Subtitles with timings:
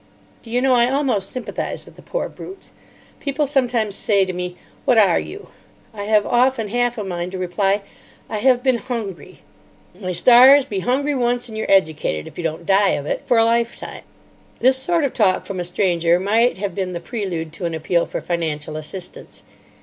[0.41, 2.71] Do you know, I almost sympathise with the poor brutes.
[3.19, 5.49] People sometimes say to me, 'What are you?'
[5.93, 7.83] I have often half a mind to reply,
[8.27, 9.41] 'I have been hungry.'
[9.93, 13.37] My stars, be hungry once, and you're educated, if you don't die of it, for
[13.37, 14.01] a lifetime."
[14.59, 18.07] This sort of talk from a stranger might have been the prelude to an appeal
[18.07, 19.43] for financial assistance.